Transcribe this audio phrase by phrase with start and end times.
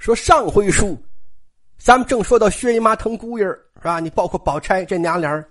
[0.00, 0.98] 说上回书，
[1.78, 4.00] 咱们正说到薛姨妈疼姑爷是吧？
[4.00, 5.44] 你包括宝钗这娘俩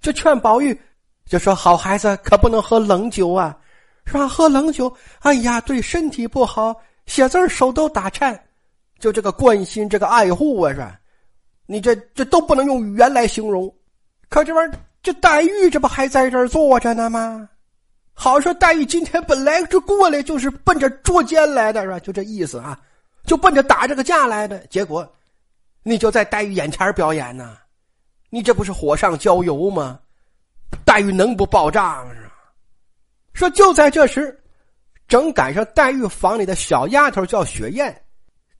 [0.00, 0.76] 就劝宝玉，
[1.24, 3.56] 就说好孩子可不能喝冷酒啊，
[4.04, 4.26] 是吧？
[4.26, 6.74] 喝冷酒，哎呀，对身体不好，
[7.06, 8.38] 写字手都打颤。
[8.98, 10.98] 就这个关心，这个爱护啊，是吧？
[11.66, 13.72] 你这这都不能用语言来形容。
[14.28, 17.48] 可这玩意儿，这黛玉这不还在这儿坐着呢吗？
[18.14, 22.00] 好说，黛玉今天本来就过来就是奔着捉奸来的，是吧？
[22.00, 22.76] 就这意思啊，
[23.24, 24.58] 就奔着打这个架来的。
[24.66, 25.10] 结果，
[25.82, 27.56] 你就在黛玉眼前表演呢，
[28.30, 30.00] 你这不是火上浇油吗？
[30.84, 32.10] 黛玉能不爆炸吗？
[33.34, 34.38] 说就在这时，
[35.08, 37.94] 正赶上黛玉房里的小丫头叫雪雁。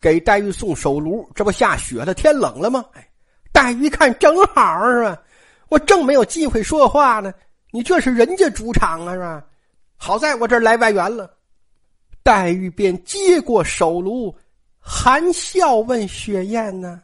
[0.01, 2.85] 给黛玉送手炉，这不下雪了，天冷了吗？
[2.95, 3.09] 哎，
[3.53, 5.23] 黛玉一看正好是吧？
[5.69, 7.33] 我正没有机会说话呢，
[7.71, 9.45] 你这是人家主场啊是吧？
[9.97, 11.33] 好在我这儿来外援了，
[12.25, 14.37] 黛玉便接过手炉，
[14.85, 17.01] 含笑问雪雁呢：“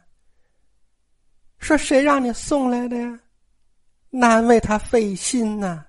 [1.57, 3.19] 说谁让你送来的呀？
[4.11, 5.83] 难为他费心呐，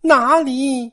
[0.00, 0.90] 哪里？”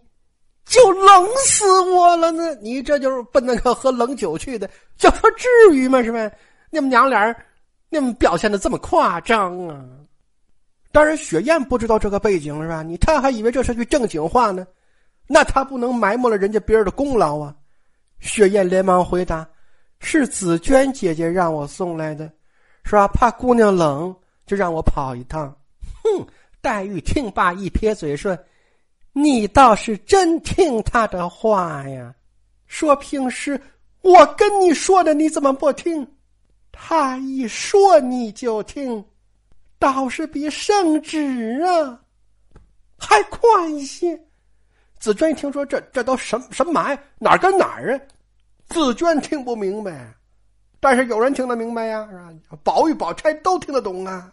[0.66, 2.56] 就冷死我了呢！
[2.56, 6.02] 你这就是奔那个喝冷酒去的，就说至于吗？
[6.02, 6.28] 是吧？
[6.72, 7.32] 你们娘俩
[7.90, 9.86] 你们表现的这么夸张啊！
[10.92, 12.82] 当然，雪雁不知道这个背景是吧？
[12.82, 14.66] 你他还以为这是句正经话呢，
[15.28, 17.56] 那他不能埋没了人家别人的功劳啊！
[18.20, 19.48] 雪雁连忙回答
[20.08, 22.32] ：“是紫娟姐姐让我送来的，
[22.84, 23.08] 是吧？
[23.08, 25.52] 怕姑娘冷，就让我跑一趟。”
[26.04, 26.28] 哼！
[26.62, 28.38] 黛玉听罢，一撇嘴说。
[29.18, 32.14] 你倒是真听他的话呀！
[32.68, 33.60] 说平时
[34.02, 36.06] 我跟你说的，你怎么不听？
[36.72, 39.04] 他一说你就听，
[39.80, 41.98] 倒是比圣旨啊
[42.98, 44.20] 还快一些。
[45.00, 48.00] 紫娟一听说这这都什么什么玩意哪儿跟哪儿啊？
[48.68, 50.14] 紫娟听不明白，
[50.80, 52.32] 但是有人听得明白呀，是吧？
[52.64, 54.32] 宝玉、宝钗都听得懂啊。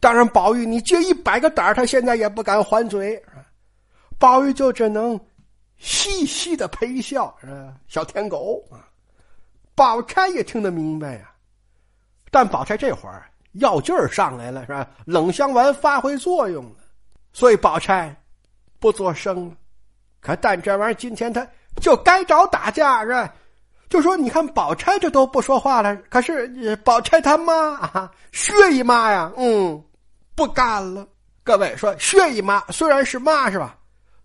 [0.00, 3.22] 当然，宝玉你借一百个胆他现在也不敢还嘴。
[4.18, 5.18] 宝玉就只能
[5.78, 7.74] 嘻嘻的陪笑，是吧？
[7.88, 8.88] 小舔狗啊！
[9.74, 11.30] 宝钗也听得明白呀，
[12.30, 14.88] 但宝钗这会儿药劲儿上来了，是吧？
[15.04, 16.76] 冷香丸发挥作用了，
[17.32, 18.14] 所以宝钗
[18.78, 19.56] 不作声了。
[20.20, 21.46] 可但这玩意儿今天他
[21.80, 23.34] 就该找打架，是吧？
[23.88, 29.82] 就说你看宝钗这都不说话了，可是宝钗他妈啊，薛姨妈呀，嗯，
[30.34, 31.06] 不干了。
[31.44, 33.78] 各位说，薛姨妈虽然是妈，是吧？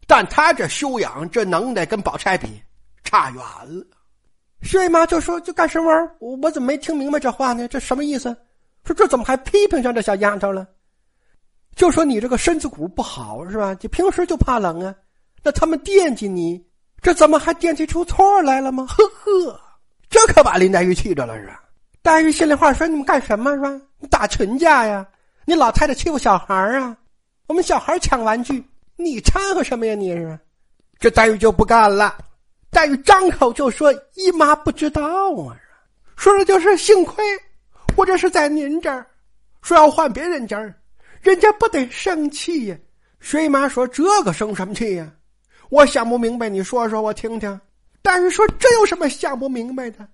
[0.08, 2.62] 但她这修养、这能耐跟宝钗比
[3.04, 3.86] 差远了。
[4.64, 6.16] 薛姨妈就说：“就干什么玩意儿？
[6.20, 7.68] 我我怎么没听明白这话呢？
[7.68, 8.36] 这什么意思？
[8.84, 10.68] 说这怎么还批评上这小丫头了？
[11.76, 13.76] 就说你这个身子骨不好是吧？
[13.80, 14.94] 你平时就怕冷啊？
[15.44, 16.64] 那他们惦记你，
[17.02, 18.86] 这怎么还惦记出错来了吗？
[18.88, 19.60] 呵呵，
[20.10, 21.64] 这可把林黛玉气着了是吧？
[22.02, 23.70] 黛玉心里话说：你们干什么是吧？
[24.00, 25.06] 你打群架呀？
[25.46, 26.96] 你老太太欺负小孩啊？
[27.48, 28.64] 我们小孩抢玩具。”
[28.98, 29.96] 你掺和什么呀？
[29.96, 30.40] 你是，
[31.00, 32.16] 这黛玉就不干了。
[32.70, 35.02] 黛玉张口就说：“姨妈不知道
[35.38, 35.58] 啊，
[36.16, 37.26] 说的就是幸亏
[37.98, 39.04] 我这是在您这儿，
[39.64, 40.56] 说要换别人家，
[41.20, 42.78] 人家不得生气呀。”
[43.22, 45.12] 薛姨妈说：“这个生什么气呀？
[45.72, 47.60] 我想不明白，你说说我听听。”
[48.04, 50.06] 黛玉说：“这有什么想不明白的？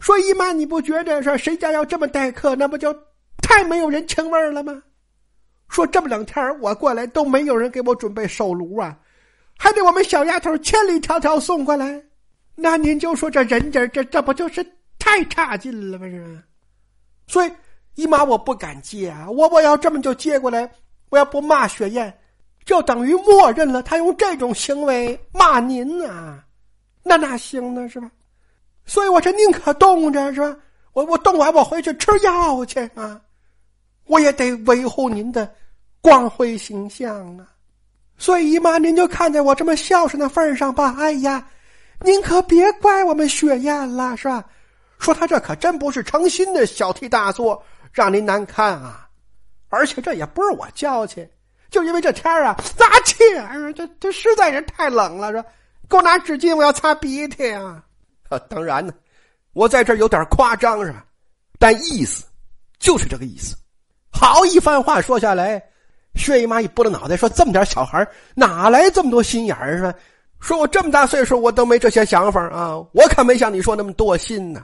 [0.00, 2.96] 说姨妈，你不觉得说谁家要这么待客，那不就
[3.42, 4.82] 太没有人情味了吗？”
[5.68, 8.98] 说这么两天我过来都没有人给我准备手炉啊，
[9.58, 12.02] 还得我们小丫头千里迢迢送过来，
[12.54, 14.64] 那您就说这人家这这不就是
[14.98, 16.06] 太差劲了吗？
[16.06, 16.42] 是，
[17.26, 17.50] 所以
[17.96, 20.70] 姨妈我不敢接啊，我我要这么就接过来，
[21.08, 22.12] 我要不骂雪雁，
[22.64, 26.44] 就等于默认了他用这种行为骂您啊，
[27.02, 27.88] 那哪行呢？
[27.88, 28.10] 是吧？
[28.86, 30.56] 所以我这宁可冻着是吧？
[30.92, 33.20] 我我冻完我回去吃药去啊，
[34.06, 35.52] 我也得维护您的。
[36.00, 37.46] 光辉形象啊！
[38.18, 40.96] 所以姨妈，您就看在我这么孝顺的份上吧。
[40.98, 41.46] 哎呀，
[42.00, 44.44] 您可别怪我们雪雁了，是吧？
[44.98, 49.08] 说他这可真不是诚心的小题大做，让您难堪啊！
[49.68, 51.24] 而且这也不是我娇气，
[51.72, 53.72] 就因为这天啊，咋气儿？
[53.72, 55.42] 这这实在是太冷了，说
[55.88, 57.82] 给我拿纸巾，我要擦鼻涕啊！
[58.28, 58.92] 啊，当然呢，
[59.54, 61.04] 我在这有点夸张，是吧？
[61.58, 62.24] 但意思
[62.78, 63.56] 就是这个意思。
[64.12, 65.60] 好一番话说下来。
[66.14, 69.78] 薛姨妈一拨了脑袋，说：“这么点小孩哪来这么多心眼儿？
[69.78, 69.94] 是吧？
[70.40, 72.76] 说我这么大岁数，我都没这些想法啊！
[72.92, 74.62] 我可没像你说那么多心呢。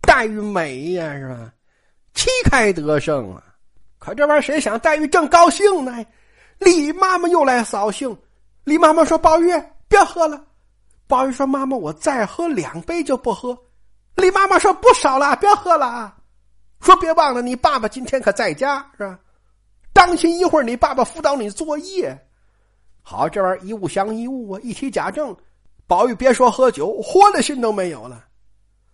[0.00, 1.52] 黛玉美呀，是吧？
[2.14, 3.42] 旗开得胜啊！
[3.98, 4.78] 可这玩意儿谁想？
[4.78, 6.02] 黛玉正高兴呢，
[6.60, 8.16] 李妈妈又来扫兴。
[8.64, 9.50] 李妈妈说：‘宝玉
[9.88, 10.40] 别喝了。’
[11.08, 13.58] 宝玉说：‘妈妈，我再喝两杯就不喝。’
[14.14, 16.16] 李妈妈说：“不少了，别喝了啊。”
[16.80, 19.18] 说：“别忘了，你爸爸今天可在家，是吧？
[19.92, 22.16] 当心一会儿你爸爸辅导你作业。”
[23.02, 25.34] 好，这玩意儿一物降一物啊，一提假证，
[25.86, 28.24] 宝玉别说喝酒，活的心都没有了。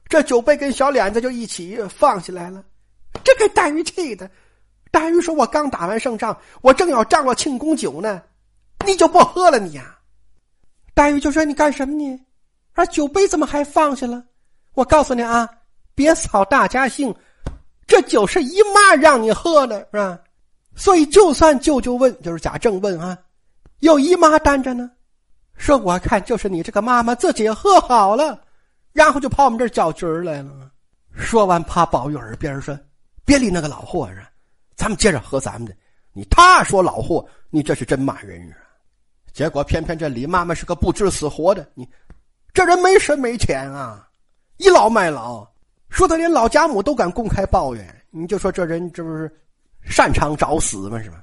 [0.08, 2.64] 这酒杯跟小脸子就一起放下来了，
[3.24, 4.30] 这给黛玉气的。
[4.90, 8.22] 黛玉说：“我刚打完胜仗，我正要张罗庆功酒呢，
[8.86, 9.96] 你就不喝了你呀？”
[10.94, 12.20] 黛玉就说：“你干什么呢？
[12.74, 14.22] 啊，酒杯怎么还放下了？
[14.74, 15.48] 我告诉你啊，
[15.94, 17.14] 别扫大家兴，
[17.86, 20.18] 这酒是姨妈让你喝的，是吧？
[20.74, 23.16] 所以就算舅舅问，就是贾政问啊，
[23.80, 24.90] 有姨妈担着呢，
[25.56, 28.40] 说我看就是你这个妈妈自己喝好了。”
[28.92, 30.70] 然后就跑我们这儿叫局来了。
[31.14, 32.78] 说完，趴宝玉耳边说
[33.26, 34.24] ：“别理那个老货人，
[34.76, 35.74] 咱们接着喝咱们的。
[36.12, 38.56] 你他说老货，你这是真骂人啊！”
[39.34, 41.86] 结果偏偏这李妈妈是个不知死活的，你
[42.54, 44.08] 这人没神没钱啊，
[44.56, 45.46] 倚老卖老，
[45.90, 49.30] 说他连老家母都敢公开抱怨，你就说这人这不是
[49.82, 51.02] 擅长找死吗？
[51.02, 51.22] 是吧？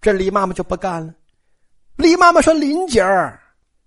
[0.00, 1.14] 这李妈妈就不干了。
[1.96, 3.40] 李妈妈说：“林姐儿，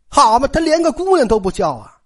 [0.08, 1.98] 好嘛，她连个姑娘都不叫啊！”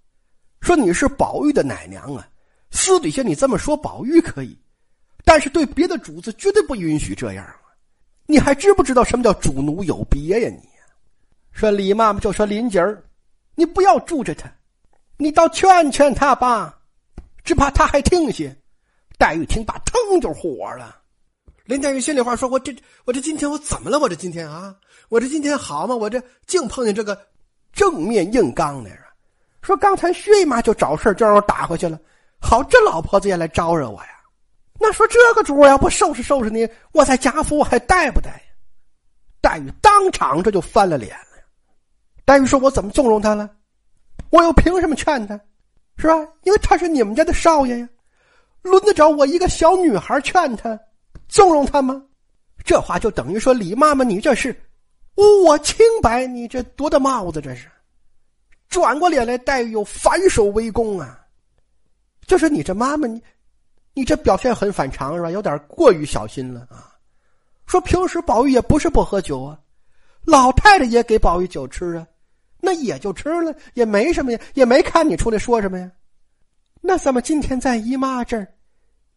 [0.59, 2.27] 说你是宝玉的奶娘啊，
[2.71, 4.57] 私底下你这么说宝玉可以，
[5.23, 7.55] 但是对别的主子绝对不允许这样啊！
[8.25, 10.49] 你还知不知道什么叫主奴有别呀？
[10.49, 10.69] 你
[11.51, 13.03] 说李妈妈就说林姐儿，
[13.55, 14.51] 你不要住着他，
[15.17, 16.77] 你倒劝劝他吧，
[17.43, 18.55] 只怕他还听些。
[19.17, 20.99] 黛玉听罢，腾就火了。
[21.65, 23.99] 林黛玉心里话说：“我这我这今天我怎么了？
[23.99, 24.75] 我这今天啊，
[25.07, 25.95] 我这今天好吗？
[25.95, 27.17] 我这净碰见这个
[27.71, 28.99] 正面硬刚的人。”
[29.61, 31.97] 说刚才薛姨妈就找事就让我打回去了。
[32.41, 34.09] 好，这老婆子也来招惹我呀。
[34.85, 38.53] 那说这个主要不收拾收拾你，我在贾府我还待不待呀？
[39.39, 41.41] 黛玉当场这就翻了脸了。
[42.25, 43.49] 黛玉说：“我怎么纵容他了？
[44.29, 45.39] 我又凭什么劝他？
[45.97, 46.13] 是吧？
[46.43, 47.87] 因为他是你们家的少爷呀，
[48.61, 50.77] 轮得着我一个小女孩劝他，
[51.29, 52.03] 纵容他吗？
[52.65, 54.53] 这话就等于说李妈妈，你这是
[55.15, 57.69] 污我清白，你这多大帽子这是？”
[58.67, 61.21] 转过脸来，黛玉又反手围攻啊！
[62.27, 63.21] 就是你这妈妈，你
[63.93, 65.29] 你这表现很反常是吧？
[65.31, 66.91] 有点过于小心了啊！
[67.65, 69.59] 说平时宝玉也不是不喝酒啊，
[70.25, 72.07] 老太太也给宝玉酒吃啊，
[72.59, 75.89] 那也就吃了，也没什么呀，也没看你出来说什么呀。
[76.81, 78.47] 那怎么今天在姨妈这儿，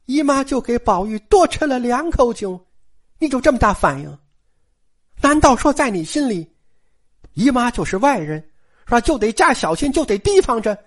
[0.05, 2.65] 姨妈就给宝玉多吃了两口酒，
[3.19, 4.19] 你就这么大反应？
[5.21, 6.49] 难道说在你心里，
[7.33, 8.39] 姨妈就是外人？
[8.85, 9.01] 是吧？
[9.01, 10.79] 就得加小心，就得提防着。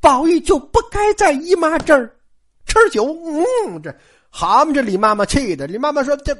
[0.00, 2.14] 宝玉就不该在姨妈这儿
[2.68, 3.04] 吃酒。
[3.24, 3.92] 嗯，这
[4.30, 5.66] 好嘛，这李妈妈气的。
[5.66, 6.36] 李妈妈说：“这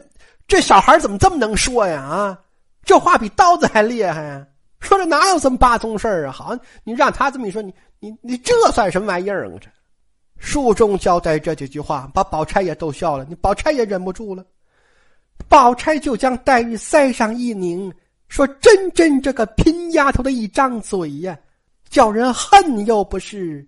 [0.47, 2.01] 这小孩怎么这么能说呀？
[2.01, 2.39] 啊，
[2.85, 4.47] 这话比刀子还厉害呀！
[4.81, 6.31] 说这哪有这么八宗事啊？
[6.31, 9.53] 好，你让他这么一说，你你你这算什么玩意儿啊？
[9.61, 9.69] 这
[10.39, 13.27] 书中交代这几句话，把宝钗也逗笑了。
[13.29, 14.45] 你宝钗也忍不住了，
[15.49, 17.93] 宝钗就将黛玉腮上一拧。
[18.29, 21.37] 说真真这个贫丫头的一张嘴呀，
[21.89, 23.67] 叫人恨又不是，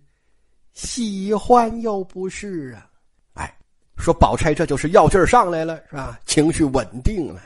[0.83, 2.89] 喜欢又不是啊！
[3.35, 3.55] 哎，
[3.99, 6.19] 说宝钗这就是药劲儿上来了，是吧？
[6.25, 7.43] 情绪稳定了。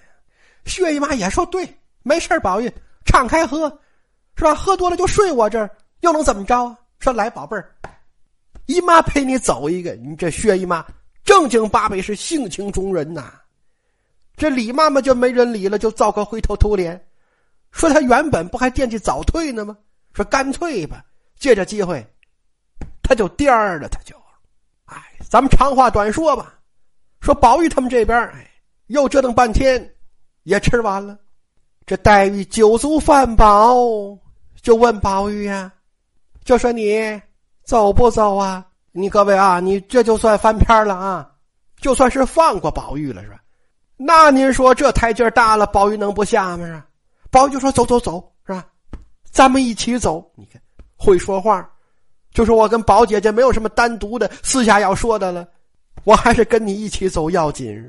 [0.66, 1.68] 薛姨妈也说对，
[2.04, 2.72] 没事宝玉
[3.04, 3.68] 敞开喝，
[4.36, 4.54] 是吧？
[4.54, 5.68] 喝多了就睡我这儿，
[6.02, 6.78] 又能怎么着啊？
[7.00, 7.74] 说来宝贝儿，
[8.66, 9.96] 姨妈陪你走一个。
[9.96, 10.86] 你这薛姨妈
[11.24, 13.34] 正经八百是性情中人呐。
[14.36, 17.04] 这李妈妈就没人理了，就造个灰头土脸，
[17.72, 19.76] 说她原本不还惦记早退呢吗？
[20.12, 21.04] 说干脆吧，
[21.36, 22.06] 借着机会，
[23.04, 24.16] 他就颠儿了，他就，
[24.86, 24.96] 哎，
[25.30, 26.54] 咱们长话短说吧，
[27.20, 28.50] 说宝玉他们这边，哎，
[28.86, 29.94] 又折腾半天，
[30.42, 31.16] 也吃完了。
[31.86, 33.76] 这黛玉酒足饭饱，
[34.62, 35.70] 就问宝玉呀，
[36.42, 37.22] 就说你
[37.62, 38.66] 走不走啊？
[38.90, 41.30] 你各位啊，你这就算翻篇了啊，
[41.76, 43.36] 就算是放过宝玉了，是吧？
[43.96, 46.84] 那您说这台阶大了，宝玉能不下吗？
[47.30, 48.64] 宝玉就说：“走走走，是吧？
[49.24, 50.24] 咱们一起走。
[50.36, 50.62] 你看
[50.96, 51.68] 会说话，
[52.34, 55.48] 就说我跟宝姐姐没有什么单独的私下要说的了，
[56.02, 57.82] 我还是跟你一起走要紧。”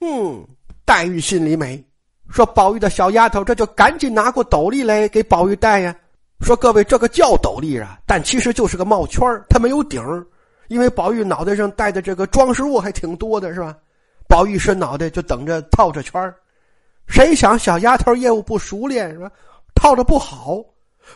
[0.00, 0.46] 嗯，
[0.84, 1.82] 黛玉心里美，
[2.28, 5.96] 说宝玉的小丫头，这就赶紧拿过斗笠来给宝玉戴呀。
[6.42, 10.02] 说各位，这个叫斗笠啊，但其实就是个帽圈它没有顶
[10.68, 13.74] 因为宝玉脑袋上戴的这个装饰物还挺多的，是吧？
[14.28, 16.34] 宝玉伸脑袋就等着套着圈
[17.06, 19.30] 谁想小丫头业务不熟练是吧？
[19.74, 20.62] 套的不好，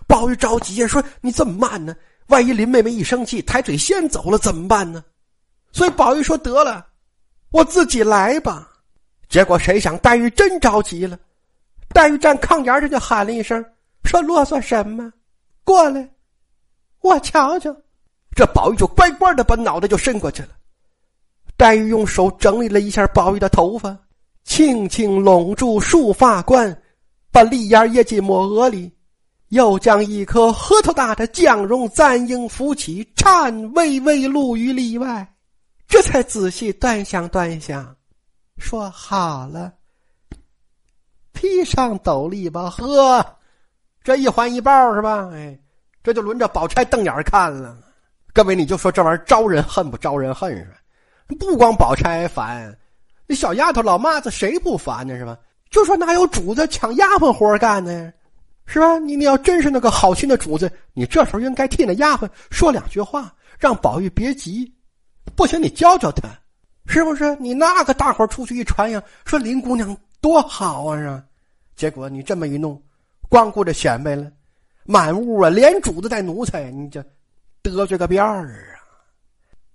[0.07, 1.95] 宝玉着急呀，说：“你这么慢呢？
[2.31, 5.05] 万一林妹妹一生气，抬腿先走了怎么办呢？”
[5.73, 6.87] 所以宝玉说：“得了，
[7.51, 8.69] 我自己来吧。”
[9.29, 11.19] 结果谁想黛玉真着急了，
[11.91, 13.65] 黛玉站炕沿上就喊了一声
[14.03, 15.13] ：“说啰嗦什么？
[15.63, 16.09] 过来，
[17.03, 17.77] 我瞧瞧。”
[18.35, 20.49] 这宝玉就乖乖的把脑袋就伸过去了。
[21.57, 23.97] 黛玉用手整理了一下宝玉的头发，
[24.45, 26.83] 轻轻拢住束发冠，
[27.31, 28.91] 把梨眼掖进抹额里，
[29.51, 35.35] 又将一颗核桃大的酱绒簪缨扶起，颤巍巍露于里外，
[35.89, 37.95] 这才仔细端详端详，
[38.59, 39.73] 说好了，
[41.33, 43.25] 披上斗笠吧，呵，
[44.05, 45.29] 这一环一抱是吧？
[45.33, 45.59] 哎，
[46.05, 47.77] 这就轮着宝钗瞪眼看了。
[48.33, 50.77] 各位，你就说这玩意儿招人恨不招人恨是吧？
[51.41, 52.73] 不光宝钗烦，
[53.27, 55.19] 那小丫头老妈子谁不烦呢？
[55.19, 55.37] 是吧？
[55.71, 58.13] 就说哪有主子抢丫鬟活干呢？
[58.73, 59.01] 是吧？
[59.01, 64.73] 你你要真是那个好心的主子，你这时候应该替那丫鬟说两句话，让宝玉别急。
[65.35, 66.29] 不行，你教教他，
[66.87, 67.35] 是不是？
[67.41, 71.25] 你那个大伙出去一传呀，说林姑娘多好啊，是吧？
[71.75, 72.81] 结果你这么一弄，
[73.29, 74.31] 光顾着显摆了，
[74.85, 77.05] 满屋啊连主子带奴才，你这。
[77.63, 78.81] 得罪个边儿啊！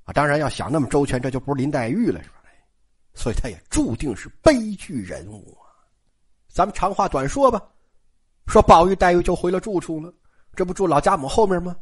[0.05, 2.35] 啊，当然要想那么周全，这就不是林黛玉了，是吧？
[3.13, 5.69] 所以她也注定是悲剧人物啊。
[6.49, 7.61] 咱们长话短说吧，
[8.47, 10.13] 说宝玉、黛玉就回了住处了。
[10.55, 11.75] 这不住老家母后面吗？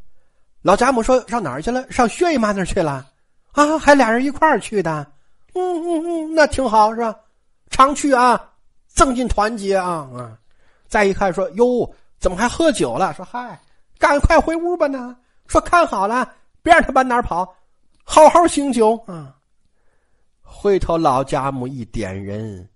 [0.61, 1.89] 老家母说上哪儿去了？
[1.91, 3.05] 上薛姨妈那儿去了。
[3.51, 5.05] 啊，还俩人一块儿去的。
[5.53, 7.15] 嗯嗯嗯，那挺好，是吧？
[7.69, 8.51] 常去啊，
[8.87, 10.37] 增进团结啊啊！
[10.87, 11.87] 再一看说哟，
[12.19, 13.13] 怎么还喝酒了？
[13.13, 13.59] 说嗨，
[13.99, 15.15] 赶快回屋吧呢。
[15.47, 16.27] 说看好了，
[16.61, 17.55] 别让他往哪儿跑，
[18.03, 19.35] 好好醒酒啊！
[20.41, 22.67] 回头老家母一点人，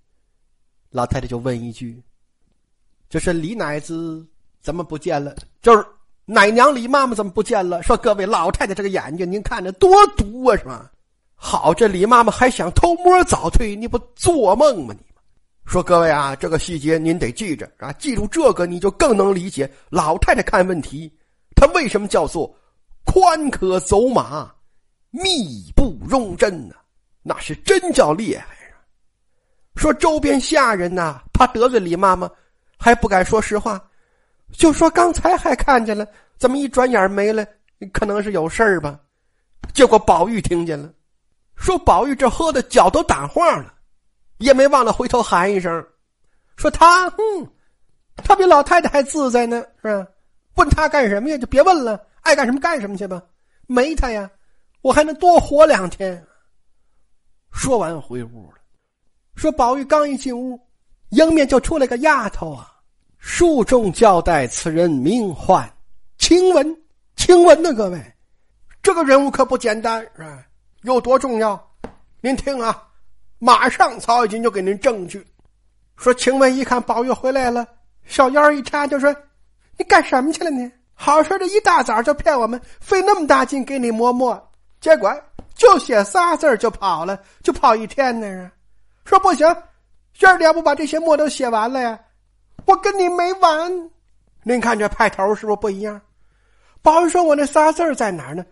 [0.89, 2.03] 老太太就问一句
[3.09, 4.25] ：“就是李奶子
[4.61, 5.35] 怎么不见了？
[5.61, 5.85] 就是
[6.25, 10.91] 奶娘李妈妈怎么不见了？”说各位老太太这个眼睛，您看着多毒啊，是吧？
[11.35, 14.93] 好，这李妈妈还想偷摸早退，你不做梦吗？
[14.97, 15.05] 你
[15.65, 21.11] 说各位啊，这个细节您得记着啊，记住这个，你就更能理解老太太看问题。
[21.55, 22.53] 她为什么叫做
[23.05, 24.51] 宽可走马，
[25.11, 26.75] 密不容针呢？
[27.21, 28.79] 那是真叫厉害啊！
[29.75, 32.29] 说周边下人呐，怕得罪李妈妈，
[32.77, 33.81] 还不敢说实话，
[34.51, 36.07] 就说刚才还看见了，
[36.37, 37.45] 怎么一转眼没了？
[37.91, 38.99] 可能是有事儿吧。
[39.73, 40.91] 结果宝玉听见了，
[41.55, 43.73] 说宝玉这喝的脚都打晃了，
[44.37, 45.85] 也没忘了回头喊一声，
[46.55, 47.47] 说他，嗯，
[48.15, 50.07] 他比老太太还自在呢，是吧？
[50.55, 51.37] 问他干什么呀？
[51.37, 53.21] 就别问了，爱干什么干什么去吧。
[53.67, 54.29] 没他呀，
[54.81, 56.25] 我还能多活两天。
[57.51, 58.57] 说完回屋了。
[59.35, 60.59] 说宝玉刚一进屋，
[61.09, 62.67] 迎面就出来个丫头啊，
[63.17, 65.69] 书中交代此人名唤
[66.17, 66.77] 晴雯。
[67.15, 67.99] 晴雯呢，各位，
[68.81, 70.43] 这个人物可不简单，啊？
[70.83, 71.59] 有多重要？
[72.21, 72.83] 您听啊，
[73.39, 75.25] 马上曹雪芹就给您证据。
[75.95, 77.65] 说晴雯一看宝玉回来了，
[78.05, 79.15] 小腰一插就说。
[79.79, 80.71] 你干什么去了呢？
[80.95, 85.13] 好说的一大早就骗我们，费那么大劲给你磨墨，结果
[85.53, 88.51] 就写仨字就跑了，就跑一天呢。
[89.05, 89.47] 说不行，
[90.17, 91.99] 今儿你要不把这些墨都写完了呀，
[92.65, 93.89] 我跟你没完。
[94.43, 96.01] 您看这派头是不是不一样？
[96.81, 98.43] 宝玉说：“我那仨字在哪儿呢？”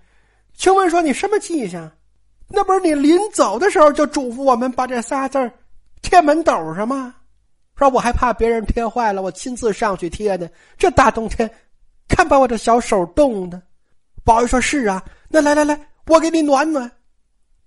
[0.54, 1.92] 晴雯说：“你什么记性？
[2.48, 5.52] 那不是你临走的时候就嘱咐我们把这仨字
[6.02, 7.16] 贴门斗上吗？”
[7.78, 10.50] 说我还怕别人贴坏了，我亲自上去贴的。
[10.78, 11.50] 这大冬天，
[12.08, 13.62] 看把我这小手冻的。
[14.24, 16.90] 宝玉说：“是啊，那来来来，我给你暖暖。”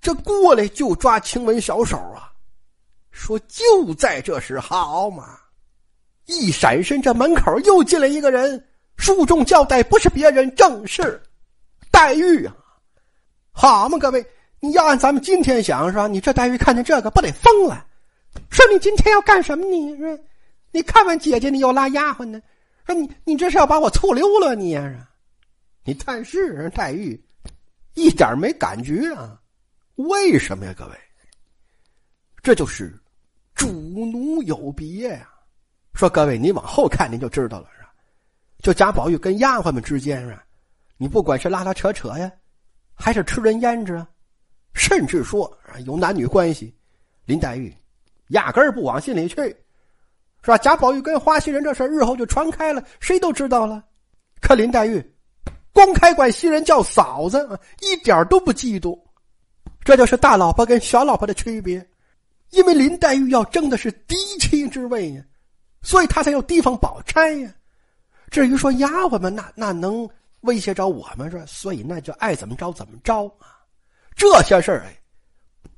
[0.00, 2.30] 这过来就抓晴雯小手啊，
[3.18, 5.38] 说就在这时好嘛，
[6.26, 8.64] 一闪身，这门口又进来一个人，
[8.96, 11.20] 书中交代不是别人，正是
[11.90, 12.54] 黛玉啊。
[13.50, 14.24] 好嘛，各位，
[14.60, 16.06] 你要按咱们今天想是吧？
[16.06, 17.84] 你这黛玉看见这个不得疯了？
[18.50, 19.64] 说你今天要干什么？
[19.66, 20.18] 你说，
[20.70, 22.40] 你看完姐姐，你又拉丫鬟呢？
[22.86, 24.54] 说你，你这是要把我醋溜了？
[24.54, 25.08] 你呀，
[25.84, 27.20] 你但是黛玉
[27.94, 29.38] 一点没感觉啊？
[29.96, 30.72] 为什么呀？
[30.78, 30.92] 各位，
[32.42, 32.96] 这就是
[33.58, 33.66] 主
[34.06, 35.28] 奴有别呀。
[35.92, 37.90] 说各位，你往后看，您就知道了，是吧？
[38.62, 40.42] 就贾宝玉跟丫鬟们之间啊，
[40.96, 42.30] 你不管是拉拉扯扯呀，
[42.94, 44.08] 还是吃人胭脂啊，
[44.74, 45.52] 甚至说
[45.84, 46.74] 有男女关系，
[47.26, 47.74] 林黛玉。
[48.28, 49.56] 压根儿不往心里去，是
[50.50, 50.58] 吧？
[50.58, 53.82] 贾宝玉跟花袭人这事日后就传开了，谁都知道了。
[54.40, 55.02] 可林黛玉
[55.72, 58.96] 公开管袭人叫嫂子，一点都不嫉妒。
[59.82, 61.84] 这就是大老婆跟小老婆的区别。
[62.50, 65.22] 因为林黛玉要争的是嫡妻之位呀，
[65.82, 67.54] 所以她才要提防宝钗呀。
[68.30, 70.08] 至于说丫鬟们，那那能
[70.40, 71.44] 威胁着我们是？
[71.46, 73.58] 所以那就爱怎么着怎么着啊。
[74.16, 74.98] 这些事儿哎，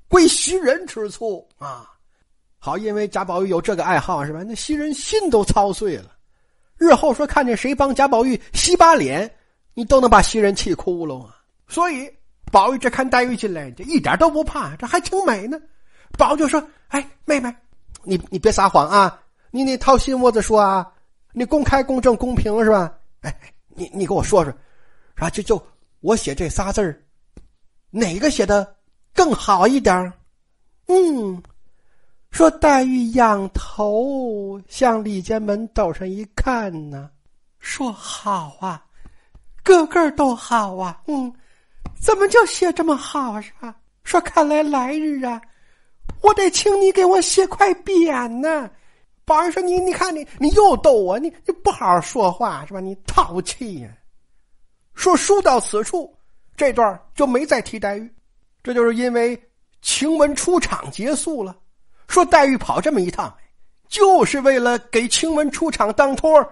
[0.09, 1.91] 归袭人吃醋啊。
[2.59, 4.43] 好，因为贾宝玉有这个爱好，是吧？
[4.43, 6.17] 那袭人心都操碎了。
[6.77, 9.31] 日后说看见谁帮贾宝玉洗把脸，
[9.75, 11.37] 你都能把袭人气哭了啊！
[11.69, 12.11] 所以
[12.50, 15.61] 宝玉这看黛玉进来，这一点都不怕，这还挺美呢。
[16.19, 17.55] 宝就说：“哎，妹妹，
[18.02, 19.21] 你你别撒谎啊！
[19.50, 20.93] 你你掏心窝子说啊！
[21.33, 22.93] 你公开、公正、公平是吧？
[23.23, 23.35] 哎，
[23.69, 24.52] 你你给我说说，
[25.17, 25.62] 啊，就就
[26.00, 27.02] 我写这仨字儿，
[27.90, 28.76] 哪个写的
[29.14, 30.12] 更好一点
[30.87, 31.43] 嗯。”
[32.31, 37.11] 说黛玉仰头向里间门斗上一看呢，
[37.59, 38.85] 说好啊，
[39.64, 41.33] 个个都好啊，嗯，
[42.00, 43.75] 怎么就写这么好是吧？
[44.05, 45.43] 说看来来日啊，
[46.23, 48.71] 我得请你给我写块匾呢。
[49.25, 52.81] 宝玉说你你看你你又逗我，你你不好好说话是吧？
[52.81, 53.89] 你淘气呀。
[54.95, 56.12] 说书到此处，
[56.57, 58.12] 这段就没再提黛玉，
[58.62, 59.41] 这就是因为
[59.83, 61.57] 晴雯出场结束了。
[62.09, 63.33] 说黛玉跑这么一趟，
[63.89, 66.45] 就是为了给晴雯出场当托，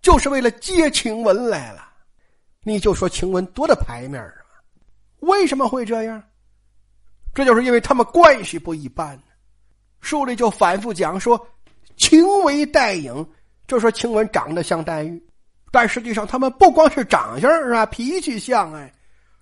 [0.00, 1.88] 就是为了接晴雯来了。
[2.62, 4.34] 你就说晴雯多大牌面啊？
[5.20, 6.22] 为什么会这样？
[7.34, 9.18] 这就是因为他们关系不一般。
[10.00, 11.44] 书里就反复讲说，
[11.96, 13.26] 情为黛影，
[13.66, 15.22] 就说晴雯长得像黛玉，
[15.72, 17.84] 但实际上他们不光是长相是吧？
[17.86, 18.92] 脾气像哎。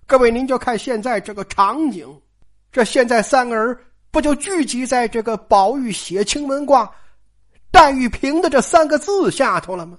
[0.05, 2.07] 各位您就看现在这个场景，
[2.71, 3.77] 这现在三个人。
[4.11, 6.87] 不就聚集在这个宝玉写晴雯卦，
[7.71, 9.97] 黛玉平的这三个字下头了吗？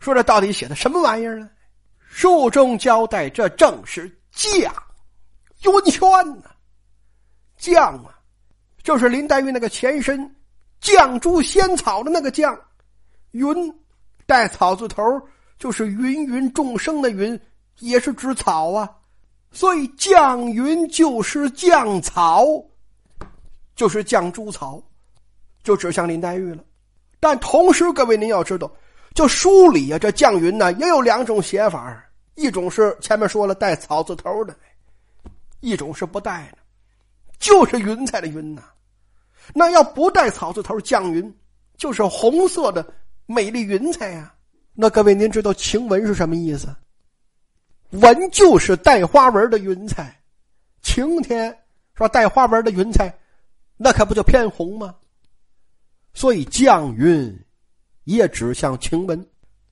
[0.00, 1.48] 说这到底写的什么玩意儿呢？
[2.06, 4.70] 书中交代，这正是绛
[5.62, 6.00] 云轩
[6.42, 6.50] 呐。
[7.58, 8.18] 将啊，
[8.82, 10.34] 就是林黛玉那个前身，
[10.80, 12.58] 绛珠仙草的那个绛。
[13.32, 13.54] 云
[14.24, 15.02] 带草字头，
[15.58, 17.38] 就是芸芸众生的芸，
[17.80, 18.88] 也是指草啊。
[19.50, 22.46] 所以绛云就是绛草。
[23.76, 24.82] 就是绛珠草，
[25.62, 26.64] 就指向林黛玉了。
[27.20, 28.68] 但同时，各位您要知道，
[29.14, 34.56] 就书里啊，这绛云呢也有两种写法一种是前面说了带草字头的，
[35.60, 36.58] 一种是不带的，
[37.38, 38.62] 就是云彩的云呐。
[39.54, 41.34] 那要不带草字头，降云
[41.76, 42.86] 就是红色的
[43.26, 44.34] 美丽云彩呀。
[44.74, 46.68] 那各位您知道晴雯是什么意思？
[47.90, 50.20] 纹就是带花纹的云彩，
[50.82, 51.56] 晴天
[51.94, 53.12] 说带花纹的云彩。
[53.76, 54.94] 那可不就偏红吗？
[56.12, 57.44] 所以降云
[58.04, 59.26] 也指向晴雯，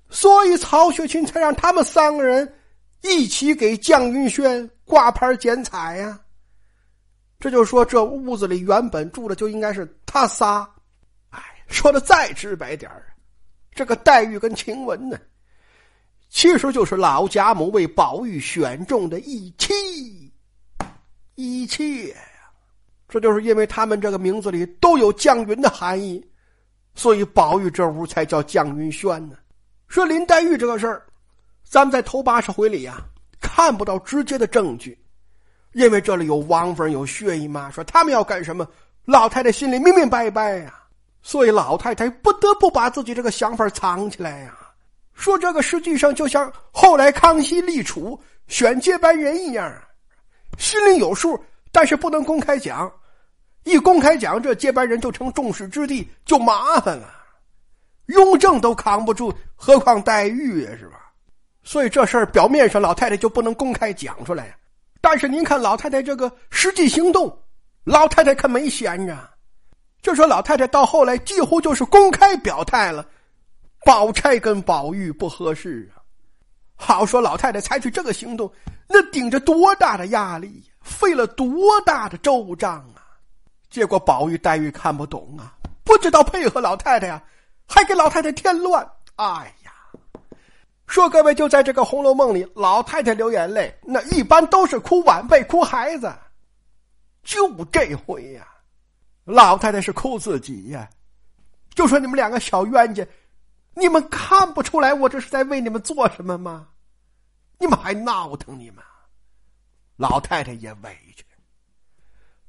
[0.08, 2.54] 所以曹雪芹才让他们三个人
[3.02, 6.20] 一起给降云轩挂牌剪彩呀。
[7.38, 10.68] 这就说这屋子里原本住的就应该是他仨。
[11.30, 13.06] 哎，说的再直白点儿
[13.72, 15.18] 这个黛玉跟晴雯呢，
[16.30, 20.32] 其实就是老贾母为宝玉选中的一妻
[21.34, 22.16] 一妾。
[23.08, 26.26] 这就是因为他们这个名字里都有降云的含义，
[26.94, 29.36] 所以宝玉这屋才叫降云轩呢。
[29.86, 31.06] 说林黛玉这个事儿，
[31.62, 33.04] 咱们在头八十回里呀
[33.40, 34.98] 看不到直接的证据，
[35.76, 38.66] 因为这里有王夫人、有薛姨妈，说他们要干什么，
[39.04, 40.72] 老太太心里明明白白呀，
[41.20, 44.56] 所以老太太不得不把自己这个想法藏起来呀。
[45.12, 49.70] 说这个实际上就像后来康熙立储选接班人一样，
[50.56, 51.38] 心里有数。
[51.70, 52.90] 但是不能公开讲，
[53.64, 57.12] 一公开讲，这接班人就成众矢之的，就麻烦了。
[58.06, 61.12] 雍正都扛不住，何况黛玉呀，是吧？
[61.62, 64.54] 所以这事儿表面上老太太就不能公开讲出来呀。
[65.08, 67.44] 但是您看老太太这个实际行动，
[67.84, 69.16] 老太太可没闲着。
[70.02, 73.06] 就说老太太到后来几乎就是公开表态了，
[73.84, 76.02] 宝钗跟宝玉不合适啊。
[76.74, 78.52] 好说老太太采取这个行动，
[78.88, 80.64] 那顶着多大的压力！
[80.80, 83.06] 费了多大的周章啊！
[83.70, 87.22] 结果宝玉、黛玉看不懂啊，不知道配合老太太呀，
[87.68, 88.84] 还给老太太添乱。
[89.14, 89.65] 哎呀，
[90.86, 96.12] 说各位就在这个《红楼梦》里，老太太流眼泪，那一般都是哭晚辈、哭孩子，
[97.22, 98.46] 就这回呀，
[99.24, 100.88] 老太太是哭自己呀。
[101.74, 103.06] 就说你们两个小冤家，
[103.74, 106.68] 你们看不出来我这是在为你们做什么吗？
[107.58, 108.82] 你们还闹腾你们？
[109.96, 111.24] 老太太也委屈，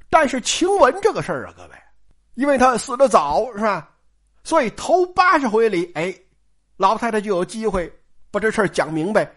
[0.10, 1.72] 但是晴雯这个事儿啊，各位，
[2.36, 3.90] 因为她死的早，是吧？
[4.44, 6.14] 所以头八十回里，哎，
[6.76, 7.92] 老太太就有机会
[8.38, 9.28] 把这事儿讲明白，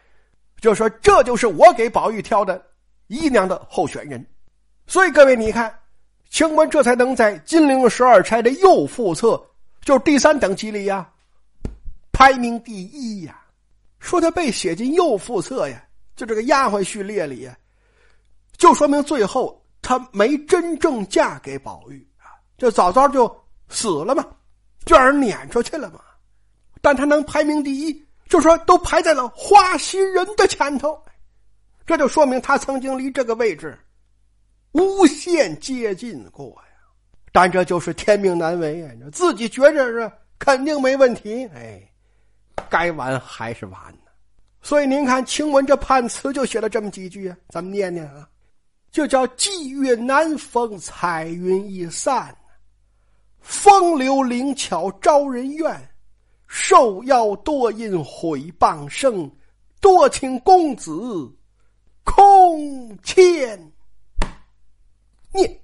[0.60, 2.62] 就说这就是我给宝玉挑的
[3.06, 4.24] 姨娘的候选人。
[4.86, 5.74] 所以各位，你看，
[6.28, 9.42] 清官这才能在金陵十二钗的右副册，
[9.80, 11.10] 就是第三等级里呀，
[12.12, 13.40] 排名第一呀。
[14.00, 15.82] 说他被写进右副册呀，
[16.14, 17.56] 就这个丫鬟序列里呀。
[18.58, 23.34] 就说明最后她没真正嫁给宝玉啊，就早早就
[23.70, 24.26] 死了嘛，
[24.84, 26.00] 就让人撵出去了嘛。
[26.82, 30.96] 但她能排名第一，就说都排在了花袭人的前头，
[31.84, 33.76] 这就说明他曾经离这个位置
[34.70, 36.62] 无限接近过呀。
[37.32, 41.82] 但这就是天命难违呀，自己觉着是肯定没问题，哎，
[42.68, 44.10] 该完还是完呢。
[44.62, 48.28] 所以您看，晴雯这判词就写了这么几句啊，咱们念念啊，
[48.92, 52.32] 就叫“霁月难逢，彩云易散，
[53.40, 55.89] 风流灵巧招人怨，
[56.52, 59.30] 受邀多因毁谤生，
[59.80, 61.32] 多请公子
[62.02, 63.72] 空欠
[65.32, 65.58] 念。”